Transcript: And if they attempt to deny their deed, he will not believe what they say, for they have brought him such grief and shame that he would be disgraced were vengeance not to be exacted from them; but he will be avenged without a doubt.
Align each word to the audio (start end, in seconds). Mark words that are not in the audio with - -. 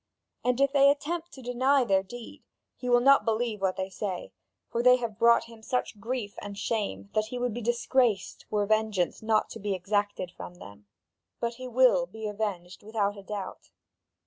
And 0.43 0.59
if 0.59 0.73
they 0.73 0.89
attempt 0.89 1.31
to 1.33 1.43
deny 1.43 1.83
their 1.83 2.01
deed, 2.01 2.41
he 2.75 2.89
will 2.89 3.01
not 3.01 3.23
believe 3.23 3.61
what 3.61 3.75
they 3.75 3.91
say, 3.91 4.33
for 4.71 4.81
they 4.81 4.95
have 4.95 5.19
brought 5.19 5.43
him 5.43 5.61
such 5.61 5.99
grief 5.99 6.37
and 6.41 6.57
shame 6.57 7.11
that 7.13 7.25
he 7.27 7.37
would 7.37 7.53
be 7.53 7.61
disgraced 7.61 8.47
were 8.49 8.65
vengeance 8.65 9.21
not 9.21 9.51
to 9.51 9.59
be 9.59 9.75
exacted 9.75 10.31
from 10.31 10.55
them; 10.55 10.87
but 11.39 11.53
he 11.61 11.67
will 11.67 12.07
be 12.07 12.25
avenged 12.27 12.81
without 12.81 13.15
a 13.15 13.21
doubt. 13.21 13.69